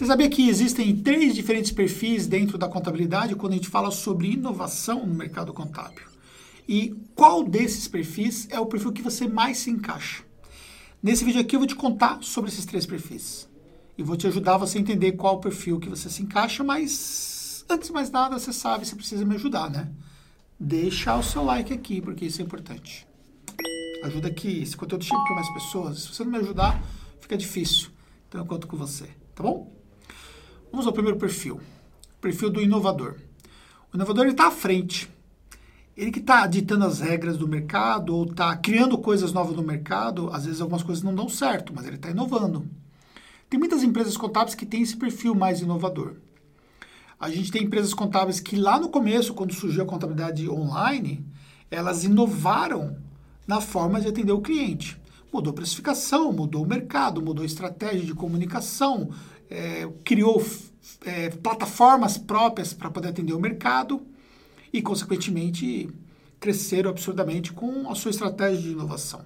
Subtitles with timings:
[0.00, 4.32] Você sabia que existem três diferentes perfis dentro da contabilidade quando a gente fala sobre
[4.32, 6.06] inovação no mercado contábil?
[6.66, 10.24] E qual desses perfis é o perfil que você mais se encaixa?
[11.02, 13.46] Nesse vídeo aqui eu vou te contar sobre esses três perfis.
[13.98, 17.62] E vou te ajudar a você entender qual o perfil que você se encaixa, mas
[17.68, 19.86] antes de mais nada, você sabe, você precisa me ajudar, né?
[20.58, 23.06] Deixa o seu like aqui, porque isso é importante.
[24.04, 25.98] Ajuda aqui, esse conteúdo chega para mais pessoas.
[25.98, 26.82] Se você não me ajudar,
[27.20, 27.90] fica difícil.
[28.26, 29.04] Então eu conto com você,
[29.34, 29.78] tá bom?
[30.70, 31.60] Vamos ao primeiro perfil.
[32.20, 33.16] Perfil do inovador.
[33.92, 35.10] O inovador está à frente.
[35.96, 40.30] Ele que está ditando as regras do mercado ou está criando coisas novas no mercado,
[40.32, 42.66] às vezes algumas coisas não dão certo, mas ele está inovando.
[43.48, 46.14] Tem muitas empresas contábeis que têm esse perfil mais inovador.
[47.18, 51.26] A gente tem empresas contábeis que lá no começo, quando surgiu a contabilidade online,
[51.70, 52.96] elas inovaram
[53.46, 54.98] na forma de atender o cliente.
[55.32, 59.10] Mudou precificação, mudou o mercado, mudou estratégia de comunicação,
[59.50, 60.40] é, criou
[61.04, 64.00] é, plataformas próprias para poder atender o mercado
[64.72, 65.88] e, consequentemente,
[66.38, 69.24] cresceram absurdamente com a sua estratégia de inovação.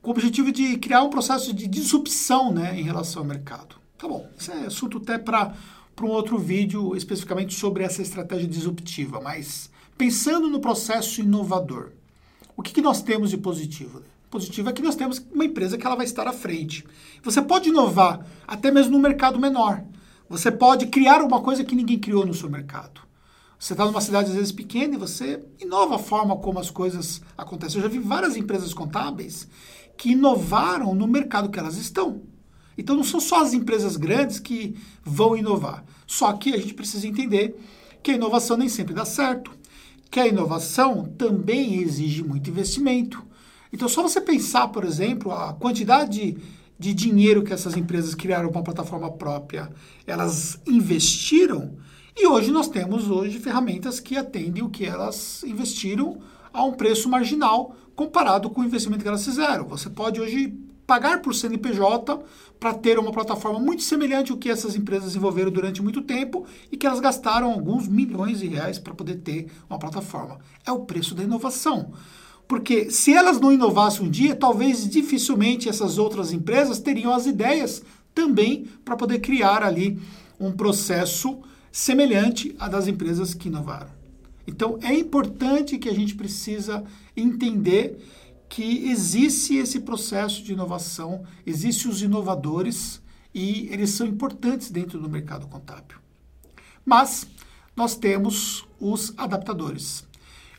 [0.00, 3.76] Com o objetivo de criar um processo de disrupção né, em relação ao mercado.
[3.98, 5.54] Tá bom, isso é assunto até para
[6.02, 11.92] um outro vídeo especificamente sobre essa estratégia disruptiva, mas pensando no processo inovador,
[12.56, 14.02] o que, que nós temos de positivo?
[14.28, 16.84] Positivo é que nós temos uma empresa que ela vai estar à frente.
[17.22, 19.84] Você pode inovar até mesmo no mercado menor.
[20.32, 23.02] Você pode criar uma coisa que ninguém criou no seu mercado.
[23.58, 27.20] Você está numa cidade às vezes pequena e você inova a forma como as coisas
[27.36, 27.76] acontecem.
[27.76, 29.46] Eu já vi várias empresas contábeis
[29.94, 32.22] que inovaram no mercado que elas estão.
[32.78, 35.84] Então não são só as empresas grandes que vão inovar.
[36.06, 37.54] Só que a gente precisa entender
[38.02, 39.50] que a inovação nem sempre dá certo,
[40.10, 43.22] que a inovação também exige muito investimento.
[43.70, 46.38] Então só você pensar, por exemplo, a quantidade de
[46.94, 49.70] dinheiro que essas empresas criaram uma plataforma própria,
[50.06, 51.76] elas investiram
[52.14, 56.18] e hoje nós temos hoje ferramentas que atendem o que elas investiram
[56.52, 59.66] a um preço marginal comparado com o investimento que elas fizeram.
[59.66, 60.54] Você pode hoje
[60.86, 62.22] pagar por CNPJ
[62.60, 66.76] para ter uma plataforma muito semelhante ao que essas empresas desenvolveram durante muito tempo e
[66.76, 70.38] que elas gastaram alguns milhões de reais para poder ter uma plataforma.
[70.66, 71.92] É o preço da inovação.
[72.46, 77.82] Porque se elas não inovassem um dia, talvez dificilmente essas outras empresas teriam as ideias
[78.14, 79.98] também para poder criar ali
[80.38, 83.90] um processo semelhante à das empresas que inovaram.
[84.46, 86.84] Então é importante que a gente precisa
[87.16, 87.98] entender
[88.48, 93.00] que existe esse processo de inovação, existem os inovadores
[93.34, 95.96] e eles são importantes dentro do mercado contábil.
[96.84, 97.26] Mas
[97.74, 100.04] nós temos os adaptadores.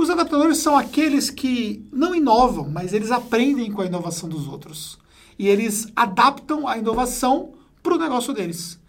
[0.00, 4.98] Os adaptadores são aqueles que não inovam, mas eles aprendem com a inovação dos outros.
[5.38, 7.52] E eles adaptam a inovação
[7.82, 8.80] para o negócio deles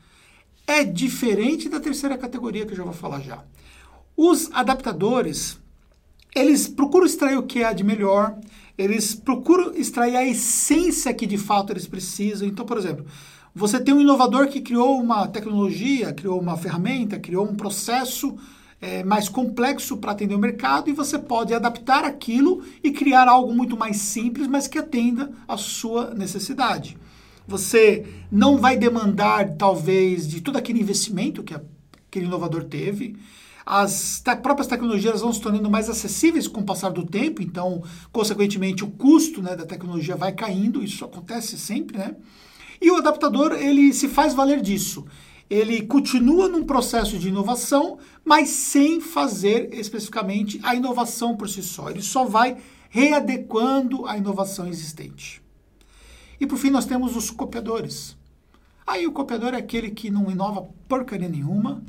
[0.72, 3.44] é diferente da terceira categoria que eu já vou falar já.
[4.16, 5.60] Os adaptadores,
[6.34, 8.38] eles procuram extrair o que há de melhor,
[8.78, 12.48] eles procuram extrair a essência que de fato eles precisam.
[12.48, 13.06] Então, por exemplo,
[13.54, 18.38] você tem um inovador que criou uma tecnologia, criou uma ferramenta, criou um processo
[18.82, 23.54] é, mais complexo para atender o mercado e você pode adaptar aquilo e criar algo
[23.54, 26.98] muito mais simples, mas que atenda a sua necessidade.
[27.48, 33.16] Você não vai demandar, talvez, de todo aquele investimento que aquele inovador teve.
[33.64, 37.84] As te próprias tecnologias vão se tornando mais acessíveis com o passar do tempo, então,
[38.12, 42.16] consequentemente, o custo né, da tecnologia vai caindo, isso acontece sempre, né?
[42.82, 45.06] E o adaptador, ele se faz valer disso.
[45.52, 51.90] Ele continua num processo de inovação, mas sem fazer especificamente a inovação por si só.
[51.90, 52.56] Ele só vai
[52.90, 55.42] readequando a inovação existente.
[56.40, 58.16] E por fim nós temos os copiadores.
[58.88, 61.84] Aí o copiador é aquele que não inova porcaria nenhuma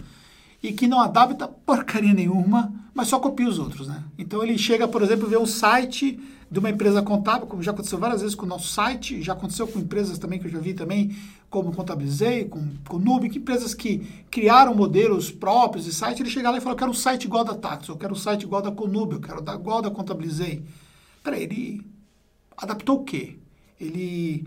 [0.63, 4.05] e que não adapta porcaria nenhuma, mas só copia os outros, né?
[4.17, 7.99] Então ele chega, por exemplo, ver um site de uma empresa contábil, como já aconteceu
[7.99, 10.75] várias vezes com o nosso site, já aconteceu com empresas também que eu já vi
[10.75, 11.17] também,
[11.49, 16.59] como Contabilizei, com, com Nubic, empresas que criaram modelos próprios de site, ele chega lá
[16.59, 18.71] e fala, eu quero um site igual da Tax, eu quero um site igual da
[18.71, 20.63] Conube, eu quero igual da Contabilizei.
[21.25, 21.87] Peraí, ele
[22.57, 23.39] adaptou o quê?
[23.81, 24.47] Ele,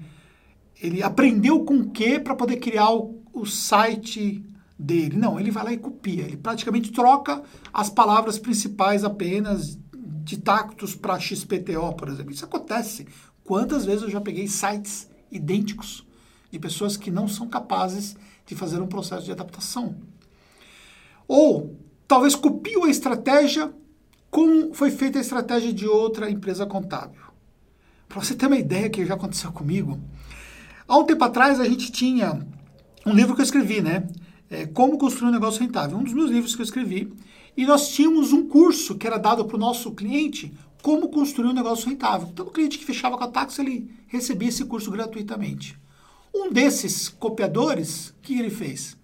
[0.79, 4.45] ele aprendeu com o que para poder criar o, o site
[4.77, 5.17] dele.
[5.17, 6.23] Não, ele vai lá e copia.
[6.23, 7.41] Ele praticamente troca
[7.73, 12.31] as palavras principais apenas de tactos para XPTO, por exemplo.
[12.31, 13.07] Isso acontece.
[13.43, 16.05] Quantas vezes eu já peguei sites idênticos
[16.51, 19.95] de pessoas que não são capazes de fazer um processo de adaptação?
[21.27, 23.73] Ou talvez copiam a estratégia
[24.29, 27.21] como foi feita a estratégia de outra empresa contábil.
[28.07, 29.99] Para você ter uma ideia que já aconteceu comigo,
[30.87, 32.45] há um tempo atrás a gente tinha
[33.05, 34.07] um livro que eu escrevi, né?
[34.49, 35.97] É, Como construir um negócio rentável.
[35.97, 37.11] Um dos meus livros que eu escrevi.
[37.57, 41.53] E nós tínhamos um curso que era dado para o nosso cliente como construir um
[41.53, 42.27] negócio rentável.
[42.31, 45.75] Então, o cliente que fechava com a Tax, ele recebia esse curso gratuitamente.
[46.33, 48.95] Um desses copiadores, o que ele fez?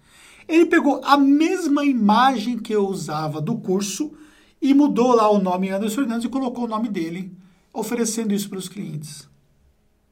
[0.46, 4.12] Ele pegou a mesma imagem que eu usava do curso
[4.60, 7.36] e mudou lá o nome Anderson Fernandes e colocou o nome dele,
[7.72, 9.28] oferecendo isso para os clientes.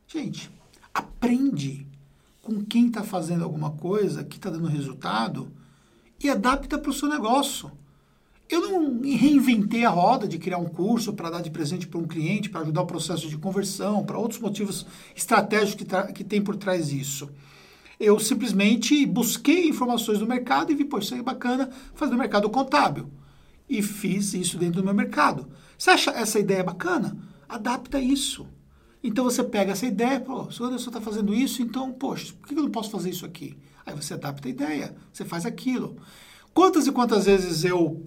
[0.09, 0.51] Gente,
[0.93, 1.87] aprende
[2.51, 5.53] com quem está fazendo alguma coisa que está dando resultado
[6.19, 7.71] e adapta para o seu negócio.
[8.49, 12.09] Eu não reinventei a roda de criar um curso para dar de presente para um
[12.09, 16.57] cliente, para ajudar o processo de conversão, para outros motivos estratégicos que, que tem por
[16.57, 17.31] trás disso.
[18.01, 22.19] Eu simplesmente busquei informações do mercado e vi, pô, isso aí é bacana fazer no
[22.19, 23.09] mercado contábil.
[23.69, 25.47] E fiz isso dentro do meu mercado.
[25.79, 27.17] Você acha essa ideia bacana?
[27.49, 28.49] Adapta isso.
[29.03, 32.49] Então você pega essa ideia, pô, se o Anderson está fazendo isso, então, poxa, por
[32.49, 33.57] que eu não posso fazer isso aqui?
[33.87, 35.97] Aí você adapta a ideia, você faz aquilo.
[36.53, 38.07] Quantas e quantas vezes eu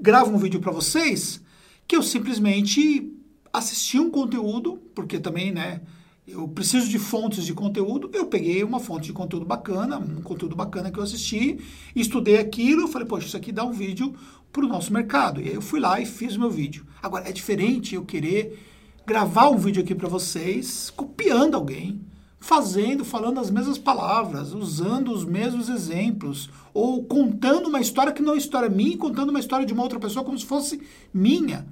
[0.00, 1.40] gravo um vídeo para vocês
[1.86, 3.12] que eu simplesmente
[3.52, 5.82] assisti um conteúdo, porque também, né,
[6.26, 10.56] eu preciso de fontes de conteúdo, eu peguei uma fonte de conteúdo bacana, um conteúdo
[10.56, 11.58] bacana que eu assisti,
[11.94, 14.14] estudei aquilo, falei, poxa, isso aqui dá um vídeo
[14.52, 15.40] para o nosso mercado.
[15.40, 16.86] E aí eu fui lá e fiz o meu vídeo.
[17.02, 18.71] Agora, é diferente eu querer
[19.06, 22.00] gravar um vídeo aqui para vocês, copiando alguém,
[22.38, 28.34] fazendo, falando as mesmas palavras, usando os mesmos exemplos, ou contando uma história que não
[28.34, 30.82] é história minha, contando uma história de uma outra pessoa como se fosse
[31.14, 31.66] minha.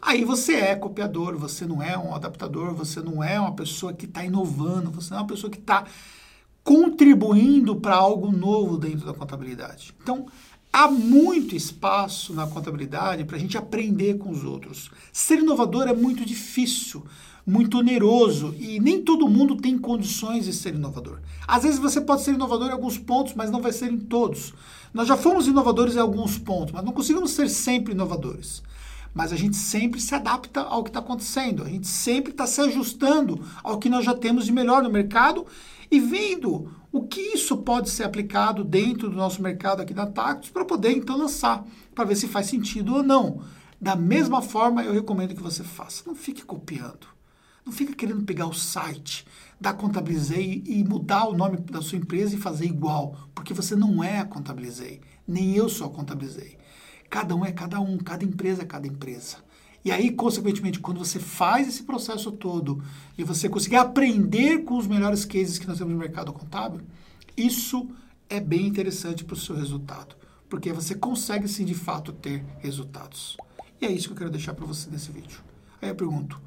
[0.00, 4.06] Aí você é copiador, você não é um adaptador, você não é uma pessoa que
[4.06, 5.84] está inovando, você não é uma pessoa que está
[6.62, 9.94] contribuindo para algo novo dentro da contabilidade.
[10.02, 10.26] Então,
[10.72, 14.90] há muito espaço na contabilidade para a gente aprender com os outros.
[15.12, 17.04] Ser inovador é muito difícil
[17.46, 21.20] muito oneroso e nem todo mundo tem condições de ser inovador.
[21.46, 24.52] Às vezes você pode ser inovador em alguns pontos, mas não vai ser em todos.
[24.92, 28.62] Nós já fomos inovadores em alguns pontos, mas não conseguimos ser sempre inovadores.
[29.14, 32.60] Mas a gente sempre se adapta ao que está acontecendo, a gente sempre está se
[32.60, 35.46] ajustando ao que nós já temos de melhor no mercado
[35.88, 40.50] e vendo o que isso pode ser aplicado dentro do nosso mercado aqui da Tactus
[40.50, 41.64] para poder então lançar,
[41.94, 43.42] para ver se faz sentido ou não.
[43.80, 46.02] Da mesma forma, eu recomendo que você faça.
[46.06, 47.06] Não fique copiando.
[47.64, 49.26] Não fica querendo pegar o site
[49.60, 54.02] da Contabilizei e mudar o nome da sua empresa e fazer igual, porque você não
[54.02, 56.56] é a Contabilizei, nem eu sou a Contabilizei.
[57.10, 59.38] Cada um é cada um, cada empresa é cada empresa.
[59.86, 62.82] E aí, consequentemente, quando você faz esse processo todo
[63.16, 66.80] e você conseguir aprender com os melhores cases que nós temos no mercado contábil,
[67.36, 67.88] isso
[68.28, 70.16] é bem interessante para o seu resultado,
[70.48, 73.36] porque você consegue sim de fato ter resultados.
[73.80, 75.38] E é isso que eu quero deixar para você nesse vídeo.
[75.80, 76.42] Aí eu pergunto: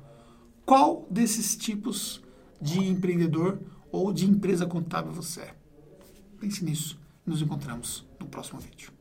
[0.66, 2.22] qual desses tipos
[2.62, 3.58] de empreendedor
[3.90, 5.56] ou de empresa contábil você é?
[6.42, 7.00] Pense nisso.
[7.26, 8.99] Nos encontramos no próximo vídeo.